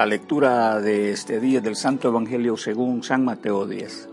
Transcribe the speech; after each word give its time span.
La 0.00 0.06
lectura 0.06 0.80
de 0.80 1.10
este 1.10 1.40
día 1.40 1.60
del 1.60 1.76
Santo 1.76 2.08
Evangelio 2.08 2.56
según 2.56 3.02
San 3.02 3.22
Mateo 3.22 3.66
10. 3.66 4.08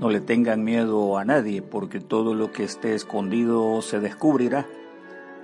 No 0.00 0.10
le 0.10 0.20
tengan 0.20 0.64
miedo 0.64 1.16
a 1.16 1.24
nadie, 1.24 1.62
porque 1.62 2.00
todo 2.00 2.34
lo 2.34 2.50
que 2.50 2.64
esté 2.64 2.96
escondido 2.96 3.82
se 3.82 4.00
descubrirá, 4.00 4.66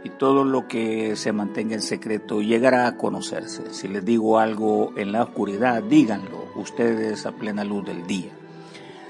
y 0.02 0.10
todo 0.10 0.42
lo 0.42 0.66
que 0.66 1.14
se 1.14 1.30
mantenga 1.30 1.76
en 1.76 1.80
secreto 1.80 2.42
llegará 2.42 2.88
a 2.88 2.96
conocerse. 2.96 3.72
Si 3.72 3.86
les 3.86 4.04
digo 4.04 4.40
algo 4.40 4.94
en 4.96 5.12
la 5.12 5.22
oscuridad, 5.22 5.80
díganlo 5.80 6.44
ustedes 6.56 7.24
a 7.24 7.30
plena 7.30 7.62
luz 7.62 7.86
del 7.86 8.04
día. 8.04 8.32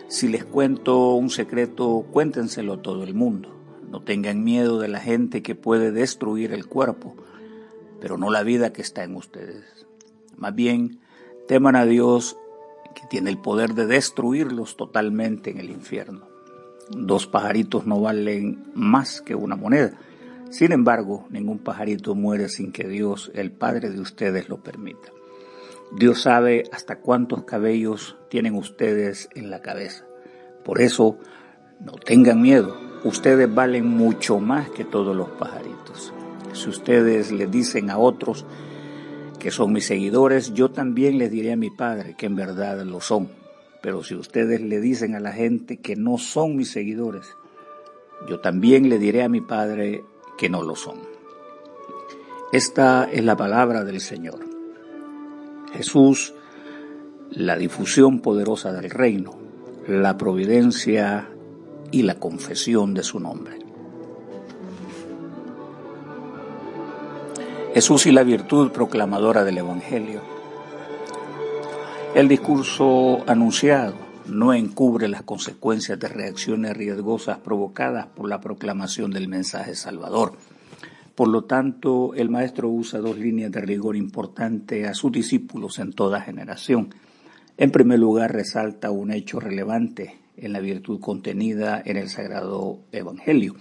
Si 0.09 0.29
les 0.29 0.45
cuento 0.45 1.15
un 1.15 1.31
secreto, 1.31 2.05
cuéntenselo 2.13 2.75
a 2.75 2.83
todo 2.83 3.05
el 3.05 3.15
mundo. 3.15 3.49
No 3.91 4.03
tengan 4.03 4.45
miedo 4.45 4.79
de 4.79 4.89
la 4.89 5.01
gente 5.01 5.43
que 5.43 5.55
puede 5.55 5.93
destruir 5.93 6.53
el 6.53 6.67
cuerpo, 6.67 7.17
pero 8.03 8.19
no 8.19 8.29
la 8.29 8.43
vida 8.43 8.75
que 8.75 8.83
está 8.83 9.03
en 9.03 9.17
ustedes. 9.17 9.83
Más 10.43 10.57
bien, 10.57 10.99
teman 11.47 11.77
a 11.77 11.85
Dios 11.85 12.37
que 12.97 13.07
tiene 13.09 13.31
el 13.31 13.39
poder 13.39 13.75
de 13.75 13.87
destruirlos 13.87 14.77
totalmente 14.77 15.51
en 15.51 15.61
el 15.61 15.71
infierno. 15.71 16.27
Dos 16.91 17.29
pajaritos 17.29 17.87
no 17.87 18.01
valen 18.01 18.65
más 18.75 19.21
que 19.21 19.37
una 19.37 19.55
moneda. 19.55 19.93
Sin 20.51 20.73
embargo, 20.73 21.29
ningún 21.31 21.61
pajarito 21.61 22.17
muere 22.17 22.49
sin 22.49 22.73
que 22.73 22.89
Dios, 22.89 23.31
el 23.37 23.53
Padre 23.53 23.91
de 23.91 24.01
ustedes, 24.01 24.49
lo 24.49 24.57
permita. 24.57 25.13
Dios 25.97 26.23
sabe 26.23 26.65
hasta 26.73 26.99
cuántos 26.99 27.45
cabellos 27.45 28.17
tienen 28.29 28.57
ustedes 28.57 29.29
en 29.37 29.49
la 29.49 29.63
cabeza. 29.63 30.05
Por 30.65 30.81
eso, 30.81 31.19
no 31.79 31.93
tengan 31.93 32.43
miedo. 32.43 32.77
Ustedes 33.05 33.55
valen 33.55 33.87
mucho 33.87 34.41
más 34.41 34.71
que 34.71 34.85
todos 34.85 35.15
los 35.15 35.29
pajaritos. 35.29 36.13
Si 36.53 36.69
ustedes 36.69 37.31
le 37.31 37.47
dicen 37.47 37.91
a 37.91 37.99
otros, 37.99 38.45
que 39.43 39.51
son 39.51 39.73
mis 39.73 39.87
seguidores, 39.87 40.55
yo 40.55 40.71
también 40.71 41.19
les 41.19 41.29
diré 41.29 41.53
a 41.53 41.57
mi 41.57 41.69
Padre 41.69 42.15
que 42.17 42.27
en 42.27 42.37
verdad 42.37 42.81
lo 42.85 43.01
son. 43.01 43.29
Pero 43.81 44.05
si 44.05 44.15
ustedes 44.15 44.61
le 44.61 44.81
dicen 44.81 45.17
a 45.17 45.21
la 45.21 45.33
gente 45.33 45.79
que 45.79 45.97
no 45.97 46.17
son 46.17 46.55
mis 46.55 46.71
seguidores, 46.71 47.27
yo 48.29 48.39
también 48.39 48.89
le 48.89 49.01
diré 49.01 49.25
a 49.25 49.29
mi 49.29 49.41
Padre 49.41 50.05
que 50.39 50.49
no 50.49 50.63
lo 50.63 50.77
son. 50.77 51.01
Esta 52.53 53.11
es 53.11 53.25
la 53.25 53.37
palabra 53.37 53.83
del 53.83 54.01
Señor. 54.01 54.39
Jesús, 55.73 56.35
la 57.33 57.57
difusión 57.57 58.21
poderosa 58.21 58.73
del 58.73 58.91
reino, 58.91 59.37
la 59.89 60.17
providencia 60.17 61.29
y 61.91 62.03
la 62.03 62.15
confesión 62.15 62.95
de 62.95 63.03
su 63.03 63.19
nombre. 63.19 63.62
Jesús 67.75 68.05
y 68.05 68.13
la 68.13 68.23
virtud 68.23 68.71
proclamadora 68.71 69.45
del 69.45 69.57
Evangelio. 69.57 70.21
El 72.15 72.29
discurso 72.29 73.25
anunciado 73.27 73.95
no 74.27 74.53
encubre 74.53 75.09
las 75.09 75.23
consecuencias 75.23 75.99
de 75.99 76.09
reacciones 76.09 76.77
riesgosas 76.77 77.39
provocadas 77.39 78.09
por 78.09 78.29
la 78.29 78.43
proclamación 78.43 79.11
del 79.11 79.27
mensaje 79.27 79.75
salvador. 79.75 80.35
Por 81.15 81.29
lo 81.29 81.45
tanto, 81.45 82.13
el 82.13 82.29
maestro 82.29 82.69
usa 82.69 83.01
dos 83.01 83.17
líneas 83.17 83.51
de 83.51 83.63
rigor 83.63 83.97
importante 83.97 84.87
a 84.87 84.93
sus 84.93 85.11
discípulos 85.11 85.79
en 85.79 85.95
toda 85.95 86.21
generación. 86.21 86.95
En 87.57 87.71
primer 87.71 87.99
lugar, 87.99 88.35
resalta 88.35 88.91
un 88.91 89.13
hecho 89.13 89.41
relevante 89.41 90.19
en 90.37 90.53
la 90.53 90.61
virtud 90.61 91.01
contenida 91.01 91.83
en 91.83 91.97
el 91.97 92.11
Sagrado 92.11 92.81
Evangelio, 92.93 93.55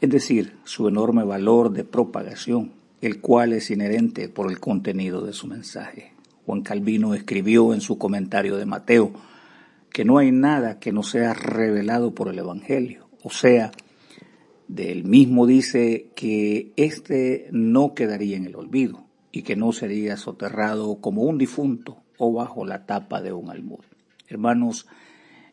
es 0.00 0.10
decir, 0.10 0.58
su 0.62 0.86
enorme 0.86 1.24
valor 1.24 1.72
de 1.72 1.82
propagación, 1.82 2.75
el 3.00 3.20
cual 3.20 3.52
es 3.52 3.70
inherente 3.70 4.28
por 4.28 4.50
el 4.50 4.58
contenido 4.58 5.24
de 5.24 5.32
su 5.32 5.46
mensaje. 5.46 6.12
Juan 6.46 6.62
Calvino 6.62 7.14
escribió 7.14 7.74
en 7.74 7.80
su 7.80 7.98
comentario 7.98 8.56
de 8.56 8.66
Mateo 8.66 9.12
que 9.90 10.04
no 10.04 10.18
hay 10.18 10.30
nada 10.30 10.78
que 10.78 10.92
no 10.92 11.02
sea 11.02 11.34
revelado 11.34 12.14
por 12.14 12.28
el 12.28 12.38
Evangelio. 12.38 13.08
O 13.22 13.30
sea, 13.30 13.72
de 14.68 14.92
él 14.92 15.04
mismo 15.04 15.46
dice 15.46 16.10
que 16.14 16.72
éste 16.76 17.48
no 17.50 17.94
quedaría 17.94 18.36
en 18.36 18.46
el 18.46 18.56
olvido 18.56 19.06
y 19.32 19.42
que 19.42 19.56
no 19.56 19.72
sería 19.72 20.16
soterrado 20.16 21.00
como 21.00 21.22
un 21.22 21.38
difunto 21.38 22.02
o 22.18 22.32
bajo 22.32 22.64
la 22.64 22.86
tapa 22.86 23.20
de 23.20 23.32
un 23.32 23.50
almud. 23.50 23.84
Hermanos, 24.28 24.86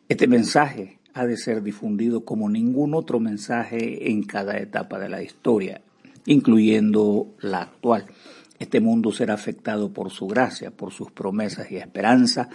este 0.08 0.26
mensaje 0.26 0.98
ha 1.12 1.26
de 1.26 1.36
ser 1.36 1.62
difundido 1.62 2.24
como 2.24 2.48
ningún 2.48 2.94
otro 2.94 3.20
mensaje 3.20 4.10
en 4.10 4.24
cada 4.24 4.58
etapa 4.58 4.98
de 4.98 5.08
la 5.08 5.22
historia 5.22 5.80
incluyendo 6.26 7.34
la 7.40 7.62
actual. 7.62 8.06
Este 8.58 8.80
mundo 8.80 9.12
será 9.12 9.34
afectado 9.34 9.92
por 9.92 10.10
su 10.10 10.26
gracia, 10.26 10.70
por 10.70 10.92
sus 10.92 11.10
promesas 11.10 11.70
y 11.70 11.76
esperanza, 11.76 12.48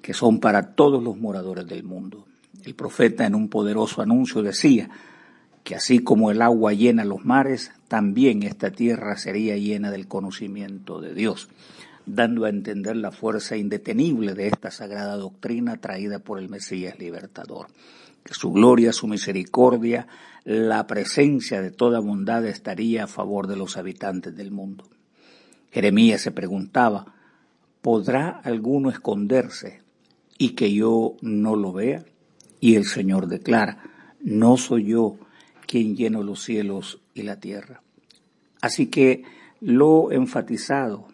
que 0.00 0.14
son 0.14 0.40
para 0.40 0.74
todos 0.74 1.02
los 1.02 1.16
moradores 1.16 1.66
del 1.66 1.84
mundo. 1.84 2.26
El 2.64 2.74
profeta 2.74 3.26
en 3.26 3.34
un 3.34 3.48
poderoso 3.48 4.02
anuncio 4.02 4.42
decía 4.42 4.90
que 5.62 5.74
así 5.74 6.00
como 6.00 6.30
el 6.30 6.42
agua 6.42 6.72
llena 6.72 7.04
los 7.04 7.24
mares, 7.24 7.72
también 7.88 8.42
esta 8.42 8.70
tierra 8.70 9.16
sería 9.16 9.56
llena 9.56 9.90
del 9.90 10.08
conocimiento 10.08 11.00
de 11.00 11.14
Dios, 11.14 11.48
dando 12.06 12.44
a 12.44 12.48
entender 12.48 12.96
la 12.96 13.12
fuerza 13.12 13.56
indetenible 13.56 14.34
de 14.34 14.48
esta 14.48 14.70
sagrada 14.70 15.16
doctrina 15.16 15.76
traída 15.76 16.18
por 16.18 16.40
el 16.40 16.48
Mesías 16.48 16.98
libertador 16.98 17.68
su 18.30 18.52
gloria, 18.52 18.92
su 18.92 19.06
misericordia, 19.06 20.06
la 20.44 20.86
presencia 20.86 21.60
de 21.62 21.70
toda 21.70 22.00
bondad 22.00 22.46
estaría 22.46 23.04
a 23.04 23.08
favor 23.08 23.46
de 23.46 23.56
los 23.56 23.76
habitantes 23.76 24.36
del 24.36 24.50
mundo. 24.50 24.84
Jeremías 25.70 26.20
se 26.20 26.30
preguntaba, 26.30 27.14
¿podrá 27.80 28.40
alguno 28.44 28.90
esconderse 28.90 29.80
y 30.38 30.50
que 30.50 30.72
yo 30.72 31.16
no 31.22 31.56
lo 31.56 31.72
vea? 31.72 32.04
Y 32.60 32.76
el 32.76 32.84
Señor 32.84 33.26
declara, 33.26 33.82
no 34.20 34.56
soy 34.56 34.86
yo 34.86 35.16
quien 35.66 35.96
lleno 35.96 36.22
los 36.22 36.42
cielos 36.42 37.00
y 37.14 37.22
la 37.22 37.40
tierra. 37.40 37.82
Así 38.60 38.86
que 38.86 39.24
lo 39.60 40.12
enfatizado 40.12 41.08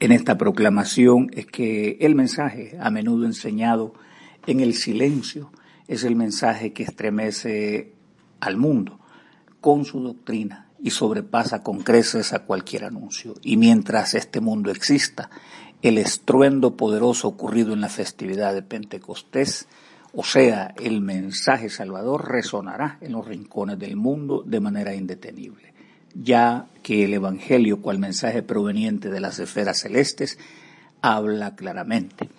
en 0.00 0.12
esta 0.12 0.36
proclamación 0.36 1.30
es 1.32 1.46
que 1.46 1.98
el 2.00 2.14
mensaje, 2.14 2.76
a 2.80 2.90
menudo 2.90 3.26
enseñado 3.26 3.94
en 4.46 4.60
el 4.60 4.74
silencio 4.74 5.50
es 5.88 6.04
el 6.04 6.16
mensaje 6.16 6.72
que 6.72 6.82
estremece 6.82 7.92
al 8.40 8.56
mundo 8.56 8.98
con 9.60 9.84
su 9.84 10.00
doctrina 10.00 10.68
y 10.82 10.90
sobrepasa 10.90 11.62
con 11.62 11.80
creces 11.80 12.32
a 12.32 12.40
cualquier 12.40 12.84
anuncio. 12.84 13.34
Y 13.42 13.56
mientras 13.56 14.14
este 14.14 14.40
mundo 14.40 14.70
exista, 14.70 15.30
el 15.82 15.98
estruendo 15.98 16.76
poderoso 16.76 17.28
ocurrido 17.28 17.72
en 17.72 17.80
la 17.80 17.88
festividad 17.88 18.54
de 18.54 18.62
Pentecostés, 18.62 19.66
o 20.12 20.24
sea, 20.24 20.74
el 20.80 21.00
mensaje 21.00 21.68
salvador 21.68 22.30
resonará 22.30 22.98
en 23.00 23.12
los 23.12 23.26
rincones 23.26 23.78
del 23.78 23.96
mundo 23.96 24.42
de 24.46 24.60
manera 24.60 24.94
indetenible, 24.94 25.74
ya 26.14 26.66
que 26.82 27.04
el 27.04 27.14
Evangelio, 27.14 27.82
cual 27.82 27.98
mensaje 27.98 28.42
proveniente 28.42 29.10
de 29.10 29.20
las 29.20 29.38
esferas 29.38 29.80
celestes, 29.80 30.38
habla 31.02 31.54
claramente 31.54 32.30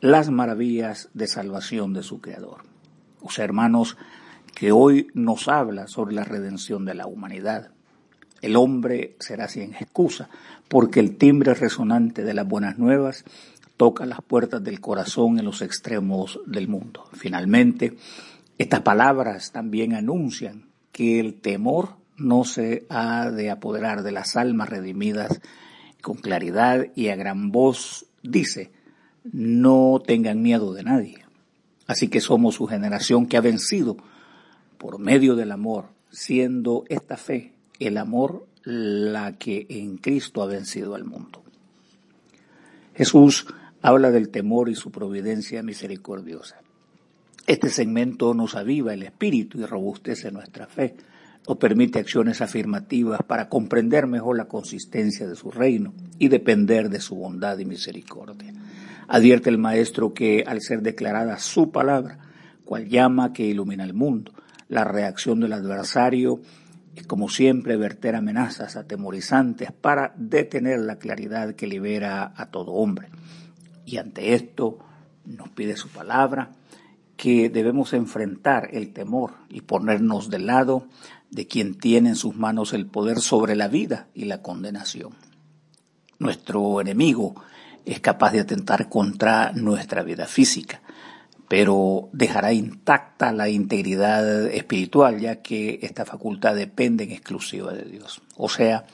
las 0.00 0.30
maravillas 0.30 1.08
de 1.14 1.26
salvación 1.26 1.92
de 1.92 2.02
su 2.02 2.20
Creador. 2.20 2.62
Los 3.22 3.38
hermanos, 3.38 3.96
que 4.54 4.72
hoy 4.72 5.08
nos 5.14 5.48
habla 5.48 5.86
sobre 5.86 6.14
la 6.14 6.24
redención 6.24 6.84
de 6.84 6.94
la 6.94 7.06
humanidad. 7.06 7.70
El 8.40 8.56
hombre 8.56 9.16
será 9.18 9.48
sin 9.48 9.74
excusa, 9.74 10.28
porque 10.68 11.00
el 11.00 11.16
timbre 11.16 11.54
resonante 11.54 12.24
de 12.24 12.34
las 12.34 12.46
buenas 12.46 12.78
nuevas 12.78 13.24
toca 13.76 14.06
las 14.06 14.22
puertas 14.22 14.62
del 14.64 14.80
corazón 14.80 15.38
en 15.38 15.44
los 15.44 15.62
extremos 15.62 16.40
del 16.46 16.68
mundo. 16.68 17.04
Finalmente, 17.12 17.96
estas 18.58 18.80
palabras 18.80 19.52
también 19.52 19.94
anuncian 19.94 20.64
que 20.92 21.20
el 21.20 21.34
temor 21.34 21.96
no 22.16 22.44
se 22.44 22.86
ha 22.88 23.30
de 23.30 23.50
apoderar 23.50 24.02
de 24.02 24.12
las 24.12 24.36
almas 24.36 24.70
redimidas 24.70 25.40
con 26.00 26.16
claridad 26.16 26.86
y 26.94 27.08
a 27.08 27.16
gran 27.16 27.50
voz 27.50 28.06
dice, 28.22 28.70
no 29.32 30.02
tengan 30.04 30.42
miedo 30.42 30.72
de 30.74 30.82
nadie. 30.82 31.18
Así 31.86 32.08
que 32.08 32.20
somos 32.20 32.56
su 32.56 32.66
generación 32.66 33.26
que 33.26 33.36
ha 33.36 33.40
vencido 33.40 33.96
por 34.78 34.98
medio 34.98 35.36
del 35.36 35.52
amor, 35.52 35.86
siendo 36.10 36.84
esta 36.88 37.16
fe, 37.16 37.52
el 37.78 37.96
amor, 37.96 38.46
la 38.64 39.36
que 39.38 39.66
en 39.68 39.96
Cristo 39.98 40.42
ha 40.42 40.46
vencido 40.46 40.94
al 40.94 41.04
mundo. 41.04 41.42
Jesús 42.94 43.46
habla 43.82 44.10
del 44.10 44.30
temor 44.30 44.68
y 44.68 44.74
su 44.74 44.90
providencia 44.90 45.62
misericordiosa. 45.62 46.56
Este 47.46 47.68
segmento 47.68 48.34
nos 48.34 48.56
aviva 48.56 48.92
el 48.92 49.04
espíritu 49.04 49.60
y 49.60 49.66
robustece 49.66 50.32
nuestra 50.32 50.66
fe, 50.66 50.96
nos 51.46 51.58
permite 51.58 52.00
acciones 52.00 52.40
afirmativas 52.40 53.20
para 53.24 53.48
comprender 53.48 54.08
mejor 54.08 54.36
la 54.36 54.48
consistencia 54.48 55.28
de 55.28 55.36
su 55.36 55.52
reino 55.52 55.94
y 56.18 56.26
depender 56.26 56.90
de 56.90 57.00
su 57.00 57.14
bondad 57.14 57.56
y 57.58 57.64
misericordia. 57.64 58.52
Advierte 59.08 59.50
el 59.50 59.58
maestro 59.58 60.14
que 60.14 60.44
al 60.46 60.60
ser 60.60 60.82
declarada 60.82 61.38
su 61.38 61.70
palabra, 61.70 62.18
cual 62.64 62.88
llama 62.88 63.32
que 63.32 63.44
ilumina 63.44 63.84
el 63.84 63.94
mundo, 63.94 64.32
la 64.68 64.84
reacción 64.84 65.40
del 65.40 65.52
adversario 65.52 66.40
y 66.96 67.02
como 67.02 67.28
siempre 67.28 67.76
verter 67.76 68.16
amenazas 68.16 68.76
atemorizantes 68.76 69.70
para 69.70 70.14
detener 70.16 70.80
la 70.80 70.96
claridad 70.96 71.54
que 71.54 71.66
libera 71.66 72.32
a 72.34 72.50
todo 72.50 72.72
hombre. 72.72 73.08
Y 73.84 73.98
ante 73.98 74.34
esto 74.34 74.78
nos 75.24 75.50
pide 75.50 75.76
su 75.76 75.88
palabra 75.88 76.50
que 77.16 77.48
debemos 77.48 77.92
enfrentar 77.92 78.68
el 78.72 78.92
temor 78.92 79.34
y 79.48 79.62
ponernos 79.62 80.28
del 80.30 80.46
lado 80.46 80.86
de 81.30 81.46
quien 81.46 81.74
tiene 81.74 82.10
en 82.10 82.16
sus 82.16 82.36
manos 82.36 82.72
el 82.72 82.86
poder 82.86 83.20
sobre 83.20 83.56
la 83.56 83.68
vida 83.68 84.08
y 84.14 84.24
la 84.24 84.42
condenación. 84.42 85.14
Nuestro 86.18 86.80
enemigo 86.80 87.34
es 87.86 88.00
capaz 88.00 88.32
de 88.32 88.40
atentar 88.40 88.88
contra 88.88 89.52
nuestra 89.52 90.02
vida 90.02 90.26
física, 90.26 90.82
pero 91.48 92.08
dejará 92.12 92.52
intacta 92.52 93.32
la 93.32 93.48
integridad 93.48 94.48
espiritual, 94.48 95.20
ya 95.20 95.36
que 95.36 95.78
esta 95.82 96.04
facultad 96.04 96.56
depende 96.56 97.04
en 97.04 97.12
exclusiva 97.12 97.72
de 97.72 97.84
Dios. 97.84 98.20
O 98.36 98.48
sea, 98.48 98.84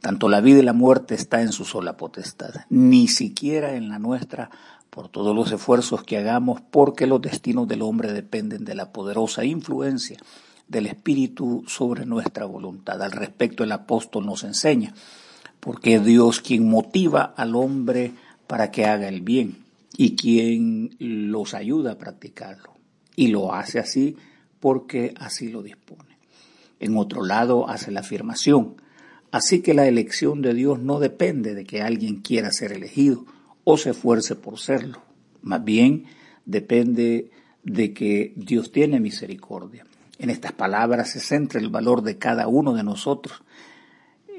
tanto 0.00 0.28
la 0.28 0.40
vida 0.40 0.60
y 0.60 0.62
la 0.62 0.72
muerte 0.72 1.16
está 1.16 1.42
en 1.42 1.50
su 1.50 1.64
sola 1.64 1.96
potestad, 1.96 2.54
ni 2.70 3.08
siquiera 3.08 3.74
en 3.74 3.88
la 3.88 3.98
nuestra, 3.98 4.50
por 4.90 5.08
todos 5.08 5.34
los 5.34 5.50
esfuerzos 5.50 6.04
que 6.04 6.16
hagamos, 6.16 6.60
porque 6.60 7.06
los 7.06 7.20
destinos 7.20 7.66
del 7.66 7.82
hombre 7.82 8.12
dependen 8.12 8.64
de 8.64 8.76
la 8.76 8.92
poderosa 8.92 9.44
influencia 9.44 10.18
del 10.68 10.86
Espíritu 10.86 11.64
sobre 11.66 12.06
nuestra 12.06 12.46
voluntad. 12.46 13.02
Al 13.02 13.12
respecto, 13.12 13.64
el 13.64 13.72
apóstol 13.72 14.26
nos 14.26 14.44
enseña, 14.44 14.94
porque 15.58 15.96
es 15.96 16.04
Dios 16.04 16.40
quien 16.40 16.68
motiva 16.68 17.34
al 17.36 17.56
hombre 17.56 18.12
para 18.48 18.72
que 18.72 18.86
haga 18.86 19.06
el 19.06 19.20
bien 19.20 19.58
y 19.96 20.16
quien 20.16 20.96
los 20.98 21.54
ayuda 21.54 21.92
a 21.92 21.98
practicarlo. 21.98 22.74
Y 23.14 23.28
lo 23.28 23.54
hace 23.54 23.78
así 23.78 24.16
porque 24.58 25.14
así 25.16 25.50
lo 25.50 25.62
dispone. 25.62 26.18
En 26.80 26.96
otro 26.96 27.24
lado 27.24 27.68
hace 27.68 27.92
la 27.92 28.00
afirmación, 28.00 28.76
así 29.30 29.60
que 29.60 29.74
la 29.74 29.86
elección 29.86 30.42
de 30.42 30.54
Dios 30.54 30.80
no 30.80 30.98
depende 30.98 31.54
de 31.54 31.64
que 31.64 31.82
alguien 31.82 32.16
quiera 32.16 32.50
ser 32.50 32.72
elegido 32.72 33.26
o 33.64 33.76
se 33.76 33.90
esfuerce 33.90 34.34
por 34.34 34.58
serlo, 34.58 35.02
más 35.42 35.62
bien 35.62 36.04
depende 36.46 37.30
de 37.62 37.92
que 37.92 38.32
Dios 38.36 38.72
tiene 38.72 39.00
misericordia. 39.00 39.84
En 40.18 40.30
estas 40.30 40.52
palabras 40.52 41.10
se 41.10 41.20
centra 41.20 41.60
el 41.60 41.68
valor 41.68 42.02
de 42.02 42.16
cada 42.16 42.48
uno 42.48 42.74
de 42.74 42.82
nosotros, 42.82 43.42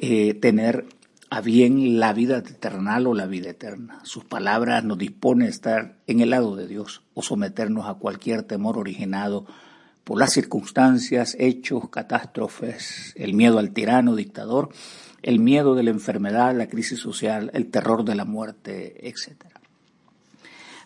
eh, 0.01 0.33
tener 0.33 0.85
a 1.29 1.41
bien 1.41 1.99
la 1.99 2.13
vida 2.13 2.37
eternal 2.39 3.07
o 3.07 3.13
la 3.13 3.27
vida 3.27 3.51
eterna. 3.51 3.99
Sus 4.03 4.25
palabras 4.25 4.83
nos 4.83 4.97
dispone 4.97 5.45
a 5.45 5.49
estar 5.49 5.95
en 6.07 6.21
el 6.21 6.31
lado 6.31 6.55
de 6.55 6.67
Dios 6.67 7.03
o 7.13 7.21
someternos 7.21 7.87
a 7.87 7.95
cualquier 7.95 8.43
temor 8.43 8.77
originado 8.77 9.45
por 10.03 10.17
las 10.17 10.33
circunstancias, 10.33 11.35
hechos, 11.39 11.89
catástrofes, 11.89 13.13
el 13.15 13.35
miedo 13.35 13.59
al 13.59 13.71
tirano, 13.71 14.15
dictador, 14.15 14.69
el 15.21 15.39
miedo 15.39 15.75
de 15.75 15.83
la 15.83 15.91
enfermedad, 15.91 16.55
la 16.55 16.67
crisis 16.67 16.99
social, 16.99 17.51
el 17.53 17.69
terror 17.69 18.03
de 18.05 18.15
la 18.15 18.25
muerte, 18.25 19.07
etc. 19.07 19.45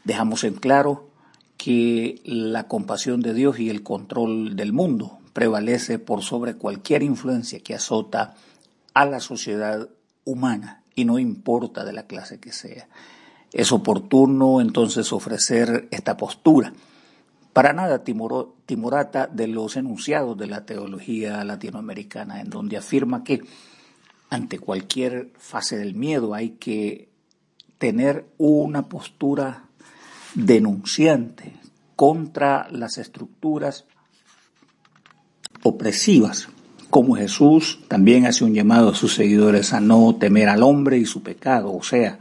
Dejamos 0.04 0.44
en 0.44 0.56
claro 0.56 1.10
que 1.56 2.20
la 2.26 2.68
compasión 2.68 3.22
de 3.22 3.34
Dios 3.34 3.60
y 3.60 3.70
el 3.70 3.84
control 3.84 4.58
del 4.58 4.74
mundo 4.74 5.20
prevalece 5.32 6.00
por 6.00 6.22
sobre 6.22 6.56
cualquier 6.56 7.04
influencia 7.04 7.62
que 7.62 7.76
azota 7.76 8.36
a 8.94 9.06
la 9.06 9.22
sociedad 9.22 9.88
humana 10.26 10.84
y 10.96 11.06
no 11.06 11.20
importa 11.20 11.84
de 11.84 11.94
la 11.94 12.08
clase 12.08 12.40
que 12.40 12.52
sea. 12.52 12.88
Es 13.52 13.72
oportuno 13.72 14.62
entonces 14.62 15.12
ofrecer 15.14 15.88
esta 15.92 16.18
postura, 16.18 16.74
para 17.54 17.72
nada 17.72 18.04
timorata 18.04 19.28
de 19.28 19.48
los 19.48 19.78
enunciados 19.78 20.36
de 20.38 20.48
la 20.48 20.66
teología 20.66 21.44
latinoamericana, 21.44 22.42
en 22.42 22.50
donde 22.50 22.78
afirma 22.78 23.24
que 23.24 23.44
ante 24.32 24.58
cualquier 24.58 25.32
fase 25.38 25.78
del 25.78 25.94
miedo 25.94 26.34
hay 26.34 26.52
que 26.52 27.10
tener 27.78 28.26
una 28.40 28.90
postura 28.90 29.66
denunciante 30.34 31.54
contra 31.96 32.68
las 32.72 32.98
estructuras 32.98 33.86
opresivas 35.62 36.50
como 36.94 37.16
Jesús 37.16 37.80
también 37.88 38.28
hace 38.28 38.44
un 38.44 38.54
llamado 38.54 38.90
a 38.90 38.94
sus 38.94 39.16
seguidores 39.16 39.74
a 39.74 39.80
no 39.80 40.16
temer 40.18 40.48
al 40.48 40.62
hombre 40.62 41.00
y 41.00 41.06
su 41.06 41.24
pecado, 41.24 41.74
o 41.74 41.82
sea, 41.82 42.20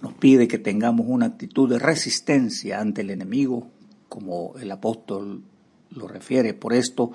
nos 0.00 0.14
pide 0.14 0.48
que 0.48 0.56
tengamos 0.56 1.04
una 1.06 1.26
actitud 1.26 1.68
de 1.68 1.78
resistencia 1.78 2.80
ante 2.80 3.02
el 3.02 3.10
enemigo, 3.10 3.68
como 4.08 4.54
el 4.58 4.70
apóstol 4.70 5.42
lo 5.90 6.08
refiere. 6.08 6.54
Por 6.54 6.72
esto, 6.72 7.12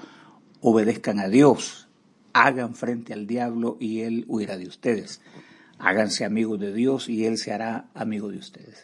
obedezcan 0.61 1.19
a 1.19 1.29
Dios, 1.29 1.87
hagan 2.31 2.75
frente 2.75 3.11
al 3.11 3.25
diablo 3.25 3.75
y 3.79 4.01
él 4.01 4.25
huirá 4.27 4.55
de 4.55 4.67
ustedes. 4.67 5.19
Háganse 5.79 6.25
amigos 6.25 6.59
de 6.59 6.71
Dios 6.71 7.09
y 7.09 7.25
él 7.25 7.39
se 7.39 7.51
hará 7.51 7.87
amigo 7.95 8.29
de 8.29 8.37
ustedes. 8.37 8.83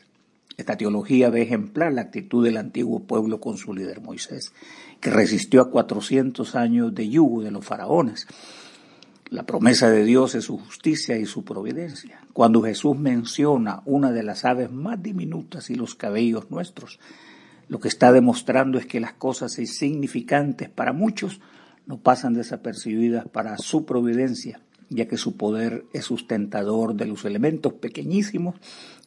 Esta 0.57 0.77
teología 0.77 1.29
ve 1.29 1.41
ejemplar 1.41 1.93
la 1.93 2.01
actitud 2.01 2.43
del 2.43 2.57
antiguo 2.57 3.01
pueblo 3.01 3.41
con 3.41 3.57
su 3.57 3.73
líder 3.73 4.01
Moisés 4.01 4.53
que 5.01 5.09
resistió 5.09 5.61
a 5.61 5.69
400 5.69 6.55
años 6.55 6.95
de 6.95 7.09
yugo 7.09 7.41
de 7.41 7.51
los 7.51 7.65
faraones. 7.65 8.27
La 9.29 9.45
promesa 9.45 9.89
de 9.89 10.05
Dios 10.05 10.35
es 10.35 10.45
su 10.45 10.57
justicia 10.57 11.17
y 11.17 11.25
su 11.25 11.43
providencia. 11.43 12.21
Cuando 12.31 12.61
Jesús 12.61 12.97
menciona 12.97 13.81
una 13.85 14.11
de 14.11 14.23
las 14.23 14.45
aves 14.45 14.71
más 14.71 15.01
diminutas 15.01 15.69
y 15.69 15.75
los 15.75 15.95
cabellos 15.95 16.49
nuestros, 16.51 16.99
lo 17.67 17.79
que 17.79 17.87
está 17.87 18.11
demostrando 18.11 18.77
es 18.77 18.85
que 18.85 18.99
las 18.99 19.13
cosas 19.13 19.57
insignificantes 19.57 20.69
para 20.69 20.93
muchos 20.93 21.41
no 21.87 21.97
pasan 21.97 22.33
desapercibidas 22.33 23.27
para 23.27 23.57
su 23.57 23.85
providencia, 23.85 24.59
ya 24.89 25.07
que 25.07 25.17
su 25.17 25.35
poder 25.35 25.85
es 25.93 26.05
sustentador 26.05 26.95
de 26.95 27.05
los 27.05 27.25
elementos 27.25 27.73
pequeñísimos 27.73 28.55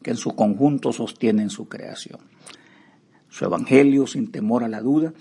que 0.02 0.10
en 0.10 0.16
su 0.16 0.34
conjunto 0.34 0.92
sostienen 0.92 1.50
su 1.50 1.68
creación. 1.68 2.20
Su 3.28 3.44
evangelio, 3.44 4.06
sin 4.06 4.30
temor 4.30 4.64
a 4.64 4.68
la 4.68 4.80
duda, 4.80 5.12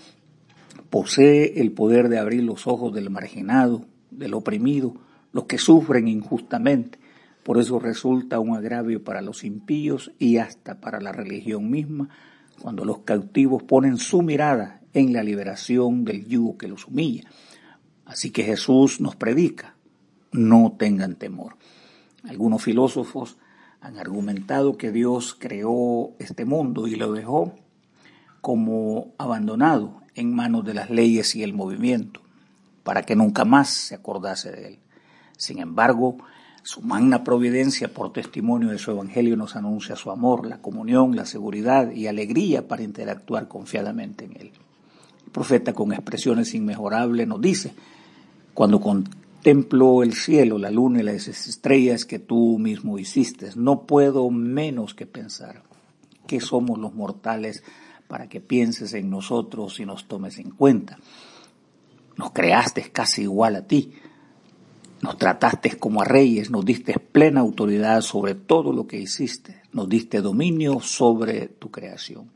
posee 0.90 1.60
el 1.60 1.72
poder 1.72 2.08
de 2.08 2.18
abrir 2.18 2.42
los 2.42 2.66
ojos 2.66 2.94
del 2.94 3.10
marginado, 3.10 3.84
del 4.10 4.34
oprimido, 4.34 4.94
los 5.32 5.44
que 5.44 5.58
sufren 5.58 6.08
injustamente. 6.08 6.98
Por 7.42 7.58
eso 7.58 7.78
resulta 7.78 8.40
un 8.40 8.56
agravio 8.56 9.02
para 9.02 9.22
los 9.22 9.44
impíos 9.44 10.12
y 10.18 10.38
hasta 10.38 10.80
para 10.80 11.00
la 11.00 11.12
religión 11.12 11.70
misma, 11.70 12.08
cuando 12.60 12.84
los 12.84 13.00
cautivos 13.00 13.62
ponen 13.62 13.98
su 13.98 14.22
mirada 14.22 14.80
en 14.92 15.12
la 15.12 15.22
liberación 15.22 16.04
del 16.04 16.26
yugo 16.26 16.58
que 16.58 16.68
los 16.68 16.86
humilla. 16.86 17.30
Así 18.04 18.30
que 18.30 18.42
Jesús 18.42 19.00
nos 19.00 19.16
predica, 19.16 19.76
no 20.32 20.74
tengan 20.78 21.16
temor. 21.16 21.56
Algunos 22.24 22.62
filósofos 22.62 23.36
han 23.80 23.98
argumentado 23.98 24.76
que 24.76 24.90
Dios 24.90 25.36
creó 25.38 26.12
este 26.18 26.44
mundo 26.44 26.86
y 26.86 26.96
lo 26.96 27.12
dejó 27.12 27.54
como 28.40 29.14
abandonado 29.18 30.00
en 30.14 30.34
manos 30.34 30.64
de 30.64 30.74
las 30.74 30.90
leyes 30.90 31.36
y 31.36 31.42
el 31.42 31.52
movimiento, 31.52 32.20
para 32.82 33.02
que 33.02 33.14
nunca 33.14 33.44
más 33.44 33.68
se 33.68 33.94
acordase 33.94 34.50
de 34.50 34.68
él. 34.68 34.78
Sin 35.36 35.60
embargo, 35.60 36.18
su 36.62 36.82
magna 36.82 37.24
providencia 37.24 37.88
por 37.88 38.12
testimonio 38.12 38.68
de 38.70 38.78
su 38.78 38.90
evangelio 38.90 39.36
nos 39.36 39.56
anuncia 39.56 39.96
su 39.96 40.10
amor, 40.10 40.46
la 40.46 40.60
comunión, 40.60 41.14
la 41.14 41.24
seguridad 41.24 41.92
y 41.92 42.08
alegría 42.08 42.66
para 42.66 42.82
interactuar 42.82 43.48
confiadamente 43.48 44.24
en 44.24 44.32
él. 44.32 44.52
El 45.24 45.32
profeta 45.32 45.72
con 45.72 45.92
expresiones 45.92 46.54
inmejorables 46.54 47.28
nos 47.28 47.40
dice, 47.40 47.72
cuando 48.54 48.80
contemplo 49.38 50.02
el 50.02 50.14
cielo, 50.14 50.58
la 50.58 50.68
luna 50.68 50.98
y 50.98 51.04
las 51.04 51.28
estrellas 51.28 52.04
que 52.04 52.18
tú 52.18 52.58
mismo 52.58 52.98
hiciste, 52.98 53.50
no 53.54 53.86
puedo 53.86 54.28
menos 54.30 54.94
que 54.94 55.06
pensar 55.06 55.62
que 56.26 56.40
somos 56.40 56.76
los 56.76 56.92
mortales 56.92 57.62
para 58.08 58.28
que 58.28 58.40
pienses 58.40 58.94
en 58.94 59.10
nosotros 59.10 59.78
y 59.78 59.86
nos 59.86 60.08
tomes 60.08 60.38
en 60.38 60.50
cuenta. 60.50 60.98
Nos 62.16 62.32
creaste 62.32 62.90
casi 62.90 63.22
igual 63.22 63.54
a 63.54 63.62
ti. 63.62 63.92
Nos 65.02 65.16
trataste 65.16 65.78
como 65.78 66.02
a 66.02 66.04
reyes, 66.04 66.50
nos 66.50 66.64
diste 66.64 66.98
plena 66.98 67.38
autoridad 67.38 68.00
sobre 68.00 68.34
todo 68.34 68.72
lo 68.72 68.88
que 68.88 68.98
hiciste, 68.98 69.62
nos 69.72 69.88
diste 69.88 70.20
dominio 70.20 70.80
sobre 70.80 71.46
tu 71.46 71.70
creación. 71.70 72.28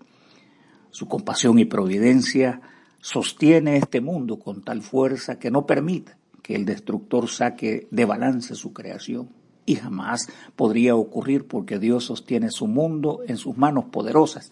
Su 0.92 1.09
compasión 1.09 1.59
y 1.59 1.64
providencia 1.64 2.61
sostiene 3.00 3.76
este 3.76 4.00
mundo 4.00 4.38
con 4.38 4.62
tal 4.62 4.82
fuerza 4.82 5.40
que 5.40 5.50
no 5.50 5.66
permite 5.66 6.22
que 6.43 6.55
el 6.55 6.65
destructor 6.65 7.29
saque 7.29 7.87
de 7.91 8.05
balance 8.05 8.55
su 8.55 8.73
creación. 8.73 9.31
Y 9.65 9.77
jamás 9.77 10.29
podría 10.57 10.97
ocurrir 10.97 11.47
porque 11.47 11.79
Dios 11.79 12.05
sostiene 12.07 12.51
su 12.51 12.67
mundo 12.67 13.21
en 13.27 13.37
sus 13.37 13.57
manos 13.57 13.85
poderosas 13.87 14.51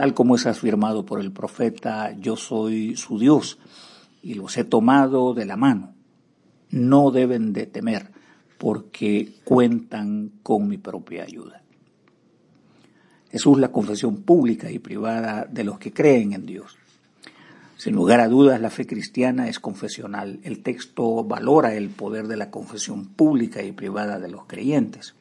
tal 0.00 0.14
como 0.14 0.34
es 0.34 0.46
afirmado 0.46 1.04
por 1.04 1.20
el 1.20 1.30
profeta, 1.30 2.16
yo 2.18 2.34
soy 2.34 2.96
su 2.96 3.18
Dios 3.18 3.58
y 4.22 4.32
los 4.32 4.56
he 4.56 4.64
tomado 4.64 5.34
de 5.34 5.44
la 5.44 5.56
mano. 5.56 5.92
No 6.70 7.10
deben 7.10 7.52
de 7.52 7.66
temer 7.66 8.10
porque 8.56 9.34
cuentan 9.44 10.32
con 10.42 10.68
mi 10.68 10.78
propia 10.78 11.24
ayuda. 11.24 11.62
Jesús 13.30 13.58
la 13.58 13.70
confesión 13.70 14.22
pública 14.22 14.70
y 14.70 14.78
privada 14.78 15.44
de 15.44 15.64
los 15.64 15.78
que 15.78 15.92
creen 15.92 16.32
en 16.32 16.46
Dios. 16.46 16.78
Sin 17.80 17.94
lugar 17.94 18.20
a 18.20 18.28
dudas, 18.28 18.60
la 18.60 18.68
fe 18.68 18.86
cristiana 18.86 19.48
es 19.48 19.58
confesional. 19.58 20.38
El 20.42 20.62
texto 20.62 21.24
valora 21.24 21.72
el 21.72 21.88
poder 21.88 22.28
de 22.28 22.36
la 22.36 22.50
confesión 22.50 23.06
pública 23.06 23.62
y 23.62 23.72
privada 23.72 24.18
de 24.18 24.28
los 24.28 24.44
creyentes. 24.44 25.14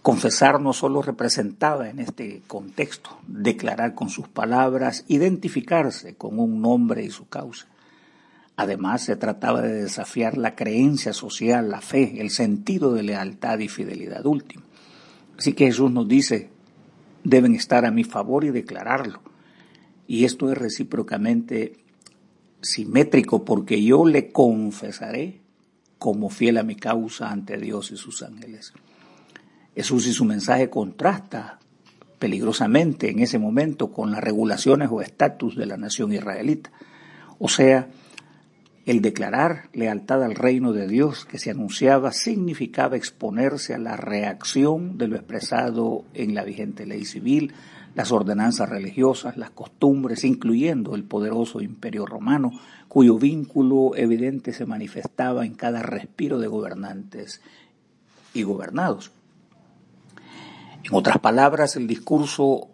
Confesar 0.00 0.60
no 0.60 0.72
solo 0.72 1.02
representaba 1.02 1.90
en 1.90 1.98
este 1.98 2.42
contexto 2.46 3.18
declarar 3.26 3.96
con 3.96 4.08
sus 4.08 4.28
palabras, 4.28 5.04
identificarse 5.08 6.14
con 6.14 6.38
un 6.38 6.62
nombre 6.62 7.02
y 7.02 7.10
su 7.10 7.26
causa. 7.26 7.66
Además, 8.54 9.02
se 9.02 9.16
trataba 9.16 9.60
de 9.60 9.82
desafiar 9.82 10.38
la 10.38 10.54
creencia 10.54 11.12
social, 11.12 11.72
la 11.72 11.80
fe, 11.80 12.20
el 12.20 12.30
sentido 12.30 12.94
de 12.94 13.02
lealtad 13.02 13.58
y 13.58 13.66
fidelidad 13.66 14.24
último. 14.26 14.62
Así 15.36 15.54
que 15.54 15.66
Jesús 15.66 15.90
nos 15.90 16.06
dice, 16.06 16.50
deben 17.24 17.56
estar 17.56 17.84
a 17.84 17.90
mi 17.90 18.04
favor 18.04 18.44
y 18.44 18.50
declararlo. 18.50 19.33
Y 20.06 20.24
esto 20.24 20.50
es 20.50 20.58
recíprocamente 20.58 21.72
simétrico 22.60 23.44
porque 23.44 23.82
yo 23.82 24.04
le 24.06 24.32
confesaré 24.32 25.40
como 25.98 26.28
fiel 26.28 26.58
a 26.58 26.62
mi 26.62 26.76
causa 26.76 27.30
ante 27.30 27.56
Dios 27.56 27.90
y 27.90 27.96
sus 27.96 28.22
ángeles. 28.22 28.72
Jesús 29.74 30.06
y 30.06 30.12
su 30.12 30.24
mensaje 30.24 30.70
contrasta 30.70 31.58
peligrosamente 32.18 33.10
en 33.10 33.20
ese 33.20 33.38
momento 33.38 33.92
con 33.92 34.10
las 34.10 34.22
regulaciones 34.22 34.88
o 34.90 35.02
estatus 35.02 35.56
de 35.56 35.66
la 35.66 35.76
nación 35.76 36.12
israelita. 36.12 36.70
O 37.38 37.48
sea, 37.48 37.88
el 38.86 39.00
declarar 39.00 39.70
lealtad 39.72 40.22
al 40.22 40.34
reino 40.34 40.72
de 40.72 40.86
Dios 40.86 41.24
que 41.24 41.38
se 41.38 41.50
anunciaba 41.50 42.12
significaba 42.12 42.96
exponerse 42.96 43.74
a 43.74 43.78
la 43.78 43.96
reacción 43.96 44.98
de 44.98 45.08
lo 45.08 45.16
expresado 45.16 46.04
en 46.12 46.34
la 46.34 46.44
vigente 46.44 46.84
ley 46.84 47.04
civil, 47.04 47.54
las 47.94 48.12
ordenanzas 48.12 48.68
religiosas, 48.68 49.36
las 49.36 49.50
costumbres, 49.50 50.24
incluyendo 50.24 50.94
el 50.94 51.04
poderoso 51.04 51.60
imperio 51.60 52.04
romano, 52.04 52.52
cuyo 52.88 53.16
vínculo 53.16 53.92
evidente 53.96 54.52
se 54.52 54.66
manifestaba 54.66 55.46
en 55.46 55.54
cada 55.54 55.82
respiro 55.82 56.38
de 56.38 56.48
gobernantes 56.48 57.40
y 58.34 58.42
gobernados. 58.42 59.12
En 60.82 60.92
otras 60.92 61.18
palabras, 61.18 61.76
el 61.76 61.86
discurso 61.86 62.68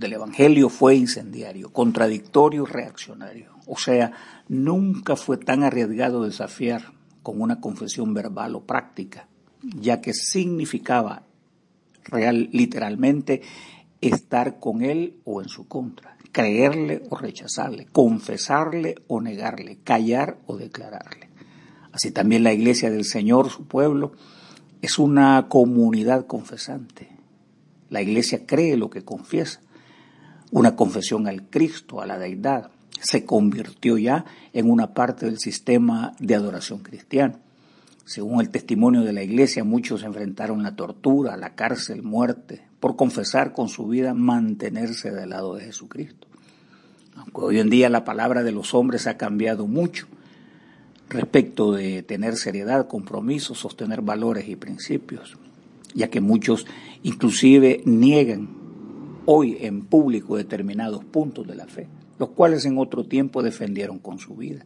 del 0.00 0.14
Evangelio 0.14 0.70
fue 0.70 0.96
incendiario, 0.96 1.72
contradictorio 1.72 2.64
reaccionario. 2.64 3.52
O 3.66 3.76
sea, 3.76 4.12
nunca 4.48 5.14
fue 5.14 5.36
tan 5.36 5.62
arriesgado 5.62 6.24
desafiar 6.24 6.92
con 7.22 7.40
una 7.40 7.60
confesión 7.60 8.14
verbal 8.14 8.56
o 8.56 8.64
práctica, 8.64 9.28
ya 9.62 10.00
que 10.00 10.14
significaba 10.14 11.24
real, 12.04 12.48
literalmente 12.50 13.42
estar 14.00 14.58
con 14.58 14.82
él 14.82 15.20
o 15.24 15.42
en 15.42 15.48
su 15.48 15.68
contra, 15.68 16.16
creerle 16.32 17.02
o 17.10 17.16
rechazarle, 17.16 17.86
confesarle 17.92 18.94
o 19.06 19.20
negarle, 19.20 19.80
callar 19.84 20.38
o 20.46 20.56
declararle. 20.56 21.28
Así 21.92 22.10
también 22.10 22.42
la 22.42 22.54
iglesia 22.54 22.90
del 22.90 23.04
Señor, 23.04 23.50
su 23.50 23.66
pueblo, 23.66 24.12
es 24.80 24.98
una 24.98 25.48
comunidad 25.48 26.26
confesante. 26.26 27.08
La 27.90 28.00
iglesia 28.00 28.46
cree 28.46 28.78
lo 28.78 28.88
que 28.88 29.04
confiesa. 29.04 29.60
Una 30.52 30.74
confesión 30.74 31.28
al 31.28 31.44
Cristo, 31.48 32.00
a 32.00 32.06
la 32.06 32.18
deidad, 32.18 32.70
se 33.00 33.24
convirtió 33.24 33.98
ya 33.98 34.24
en 34.52 34.70
una 34.70 34.92
parte 34.94 35.26
del 35.26 35.38
sistema 35.38 36.12
de 36.18 36.34
adoración 36.34 36.80
cristiano. 36.80 37.38
Según 38.04 38.40
el 38.40 38.50
testimonio 38.50 39.02
de 39.02 39.12
la 39.12 39.22
iglesia, 39.22 39.62
muchos 39.62 40.02
enfrentaron 40.02 40.62
la 40.62 40.74
tortura, 40.74 41.36
la 41.36 41.54
cárcel, 41.54 42.02
muerte, 42.02 42.62
por 42.80 42.96
confesar 42.96 43.52
con 43.52 43.68
su 43.68 43.86
vida 43.86 44.14
mantenerse 44.14 45.12
del 45.12 45.30
lado 45.30 45.54
de 45.54 45.66
Jesucristo. 45.66 46.26
Aunque 47.14 47.40
hoy 47.40 47.60
en 47.60 47.70
día 47.70 47.88
la 47.88 48.04
palabra 48.04 48.42
de 48.42 48.52
los 48.52 48.74
hombres 48.74 49.06
ha 49.06 49.16
cambiado 49.16 49.66
mucho 49.66 50.06
respecto 51.08 51.72
de 51.72 52.02
tener 52.02 52.36
seriedad, 52.36 52.88
compromiso, 52.88 53.54
sostener 53.54 54.00
valores 54.00 54.48
y 54.48 54.56
principios, 54.56 55.36
ya 55.94 56.08
que 56.08 56.20
muchos 56.20 56.66
inclusive 57.02 57.82
niegan 57.84 58.59
hoy 59.32 59.58
en 59.60 59.82
público 59.82 60.36
determinados 60.36 61.04
puntos 61.04 61.46
de 61.46 61.54
la 61.54 61.66
fe, 61.66 61.86
los 62.18 62.30
cuales 62.30 62.64
en 62.64 62.78
otro 62.78 63.04
tiempo 63.04 63.44
defendieron 63.44 64.00
con 64.00 64.18
su 64.18 64.34
vida. 64.34 64.64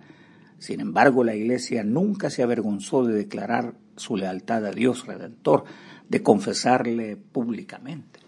Sin 0.59 0.81
embargo, 0.81 1.23
la 1.23 1.35
Iglesia 1.35 1.85
nunca 1.85 2.31
se 2.31 2.43
avergonzó 2.43 3.05
de 3.05 3.13
declarar 3.13 3.75
su 3.97 4.17
lealtad 4.17 4.65
a 4.65 4.71
Dios 4.71 5.07
Redentor, 5.07 5.65
de 6.09 6.23
confesarle 6.23 7.17
públicamente. 7.17 8.21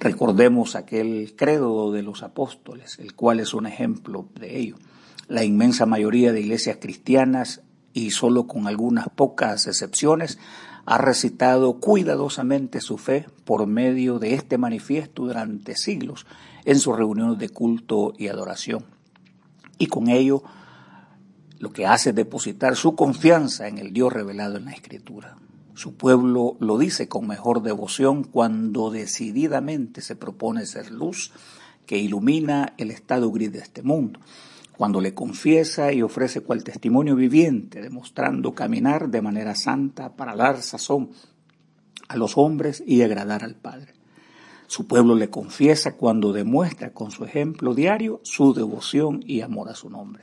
Recordemos 0.00 0.74
aquel 0.74 1.34
credo 1.36 1.92
de 1.92 2.02
los 2.02 2.24
apóstoles, 2.24 2.98
el 2.98 3.14
cual 3.14 3.38
es 3.38 3.54
un 3.54 3.66
ejemplo 3.66 4.26
de 4.34 4.58
ello. 4.58 4.78
La 5.28 5.44
inmensa 5.44 5.86
mayoría 5.86 6.32
de 6.32 6.40
iglesias 6.40 6.78
cristianas, 6.80 7.62
y 7.92 8.10
solo 8.10 8.48
con 8.48 8.66
algunas 8.66 9.08
pocas 9.10 9.68
excepciones, 9.68 10.40
ha 10.90 10.96
recitado 10.96 11.80
cuidadosamente 11.80 12.80
su 12.80 12.96
fe 12.96 13.26
por 13.44 13.66
medio 13.66 14.18
de 14.18 14.32
este 14.32 14.56
manifiesto 14.56 15.26
durante 15.26 15.76
siglos 15.76 16.24
en 16.64 16.78
sus 16.78 16.96
reuniones 16.96 17.38
de 17.38 17.50
culto 17.50 18.14
y 18.16 18.28
adoración. 18.28 18.86
Y 19.76 19.88
con 19.88 20.08
ello 20.08 20.42
lo 21.58 21.74
que 21.74 21.84
hace 21.84 22.10
es 22.10 22.16
depositar 22.16 22.74
su 22.74 22.96
confianza 22.96 23.68
en 23.68 23.76
el 23.76 23.92
Dios 23.92 24.10
revelado 24.10 24.56
en 24.56 24.64
la 24.64 24.72
Escritura. 24.72 25.36
Su 25.74 25.92
pueblo 25.92 26.56
lo 26.58 26.78
dice 26.78 27.06
con 27.06 27.26
mejor 27.26 27.62
devoción 27.62 28.24
cuando 28.24 28.90
decididamente 28.90 30.00
se 30.00 30.16
propone 30.16 30.64
ser 30.64 30.90
luz 30.90 31.32
que 31.84 31.98
ilumina 31.98 32.72
el 32.78 32.90
estado 32.90 33.30
gris 33.30 33.52
de 33.52 33.58
este 33.58 33.82
mundo, 33.82 34.20
cuando 34.78 35.00
le 35.00 35.12
confiesa 35.12 35.92
y 35.92 36.02
ofrece 36.02 36.42
cual 36.42 36.62
testimonio 36.62 37.16
viviente, 37.16 37.82
demostrando 37.82 38.54
caminar 38.54 39.08
de 39.08 39.20
manera 39.20 39.56
santa 39.56 40.14
para 40.14 40.36
dar 40.36 40.62
sazón 40.62 41.10
a 42.06 42.16
los 42.16 42.38
hombres 42.38 42.84
y 42.86 43.02
agradar 43.02 43.42
al 43.42 43.56
Padre. 43.56 43.94
Su 44.68 44.86
pueblo 44.86 45.16
le 45.16 45.30
confiesa 45.30 45.96
cuando 45.96 46.32
demuestra 46.32 46.92
con 46.92 47.10
su 47.10 47.24
ejemplo 47.24 47.74
diario 47.74 48.20
su 48.22 48.54
devoción 48.54 49.20
y 49.26 49.40
amor 49.40 49.68
a 49.68 49.74
su 49.74 49.90
nombre. 49.90 50.22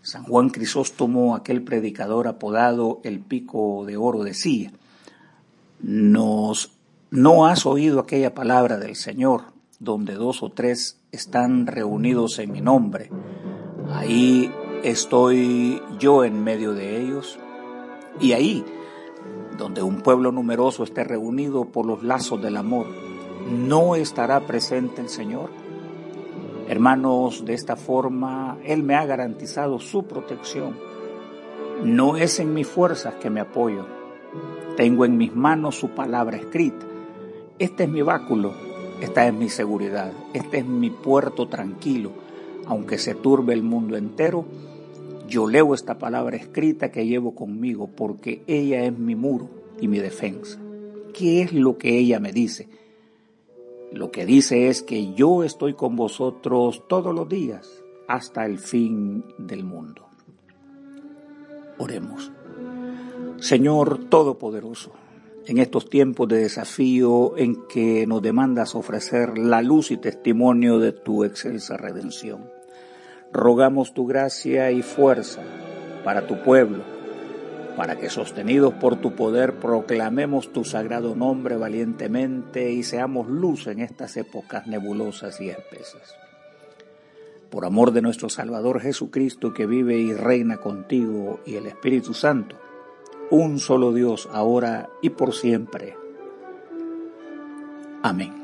San 0.00 0.22
Juan 0.22 0.48
Crisóstomo, 0.48 1.36
aquel 1.36 1.62
predicador 1.62 2.26
apodado 2.26 3.02
el 3.04 3.20
pico 3.20 3.84
de 3.84 3.98
oro, 3.98 4.24
decía, 4.24 4.72
nos, 5.82 6.72
no 7.10 7.46
has 7.46 7.66
oído 7.66 8.00
aquella 8.00 8.32
palabra 8.32 8.78
del 8.78 8.96
Señor, 8.96 9.52
donde 9.78 10.14
dos 10.14 10.42
o 10.42 10.48
tres 10.48 11.02
están 11.12 11.66
reunidos 11.66 12.38
en 12.38 12.50
mi 12.50 12.62
nombre. 12.62 13.10
Ahí 13.92 14.52
estoy 14.82 15.82
yo 15.98 16.24
en 16.24 16.44
medio 16.44 16.74
de 16.74 17.00
ellos. 17.00 17.38
Y 18.20 18.32
ahí, 18.32 18.64
donde 19.56 19.82
un 19.82 20.02
pueblo 20.02 20.30
numeroso 20.32 20.84
esté 20.84 21.04
reunido 21.04 21.64
por 21.64 21.86
los 21.86 22.02
lazos 22.02 22.42
del 22.42 22.56
amor, 22.56 22.86
¿no 23.50 23.96
estará 23.96 24.40
presente 24.40 25.00
el 25.00 25.08
Señor? 25.08 25.50
Hermanos, 26.68 27.46
de 27.46 27.54
esta 27.54 27.76
forma 27.76 28.58
Él 28.62 28.82
me 28.82 28.94
ha 28.94 29.06
garantizado 29.06 29.78
su 29.78 30.04
protección. 30.04 30.76
No 31.82 32.16
es 32.16 32.40
en 32.40 32.52
mis 32.52 32.66
fuerzas 32.66 33.14
que 33.14 33.30
me 33.30 33.40
apoyo. 33.40 33.86
Tengo 34.76 35.04
en 35.06 35.16
mis 35.16 35.34
manos 35.34 35.76
su 35.76 35.90
palabra 35.90 36.36
escrita. 36.36 36.84
Este 37.58 37.84
es 37.84 37.90
mi 37.90 38.02
báculo, 38.02 38.52
esta 39.00 39.26
es 39.26 39.34
mi 39.34 39.48
seguridad, 39.48 40.12
este 40.34 40.58
es 40.58 40.66
mi 40.66 40.90
puerto 40.90 41.48
tranquilo. 41.48 42.12
Aunque 42.68 42.98
se 42.98 43.14
turbe 43.14 43.54
el 43.54 43.62
mundo 43.62 43.96
entero, 43.96 44.44
yo 45.26 45.46
leo 45.46 45.74
esta 45.74 45.98
palabra 45.98 46.36
escrita 46.36 46.92
que 46.92 47.06
llevo 47.06 47.34
conmigo 47.34 47.88
porque 47.88 48.42
ella 48.46 48.84
es 48.84 48.96
mi 48.96 49.14
muro 49.14 49.48
y 49.80 49.88
mi 49.88 49.98
defensa. 49.98 50.60
¿Qué 51.14 51.40
es 51.40 51.54
lo 51.54 51.78
que 51.78 51.98
ella 51.98 52.20
me 52.20 52.30
dice? 52.30 52.68
Lo 53.90 54.10
que 54.10 54.26
dice 54.26 54.68
es 54.68 54.82
que 54.82 55.14
yo 55.14 55.44
estoy 55.44 55.72
con 55.72 55.96
vosotros 55.96 56.86
todos 56.88 57.14
los 57.14 57.26
días 57.26 57.82
hasta 58.06 58.44
el 58.44 58.58
fin 58.58 59.24
del 59.38 59.64
mundo. 59.64 60.06
Oremos. 61.78 62.30
Señor 63.38 64.10
Todopoderoso, 64.10 64.92
en 65.46 65.56
estos 65.56 65.88
tiempos 65.88 66.28
de 66.28 66.38
desafío 66.38 67.36
en 67.38 67.66
que 67.66 68.06
nos 68.06 68.20
demandas 68.20 68.74
ofrecer 68.74 69.38
la 69.38 69.62
luz 69.62 69.90
y 69.90 69.96
testimonio 69.96 70.78
de 70.78 70.92
tu 70.92 71.24
excelsa 71.24 71.78
redención, 71.78 72.57
rogamos 73.32 73.94
tu 73.94 74.06
gracia 74.06 74.70
y 74.70 74.82
fuerza 74.82 75.42
para 76.04 76.26
tu 76.26 76.42
pueblo 76.42 76.98
para 77.78 77.94
que 77.94 78.10
sostenidos 78.10 78.74
por 78.74 78.96
tu 78.96 79.14
poder 79.14 79.60
proclamemos 79.60 80.52
tu 80.52 80.64
sagrado 80.64 81.14
nombre 81.14 81.56
valientemente 81.56 82.72
y 82.72 82.82
seamos 82.82 83.28
luz 83.28 83.68
en 83.68 83.78
estas 83.78 84.16
épocas 84.16 84.66
nebulosas 84.66 85.40
y 85.40 85.50
espesas. 85.50 86.16
Por 87.50 87.64
amor 87.64 87.92
de 87.92 88.02
nuestro 88.02 88.30
Salvador 88.30 88.80
Jesucristo 88.80 89.54
que 89.54 89.66
vive 89.66 89.96
y 89.96 90.12
reina 90.12 90.56
contigo 90.56 91.38
y 91.46 91.54
el 91.54 91.66
Espíritu 91.66 92.14
Santo, 92.14 92.56
un 93.30 93.60
solo 93.60 93.92
Dios 93.92 94.28
ahora 94.32 94.88
y 95.00 95.10
por 95.10 95.32
siempre. 95.32 95.94
Amén. 98.02 98.37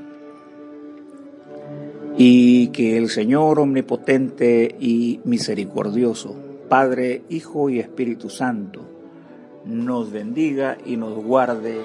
Y 2.16 2.68
que 2.68 2.96
el 2.96 3.10
Señor 3.10 3.58
omnipotente 3.58 4.74
y 4.78 5.20
misericordioso, 5.24 6.34
Padre, 6.68 7.22
Hijo 7.28 7.70
y 7.70 7.80
Espíritu 7.80 8.30
Santo, 8.30 8.82
nos 9.64 10.12
bendiga 10.12 10.78
y 10.84 10.96
nos 10.96 11.14
guarde 11.14 11.80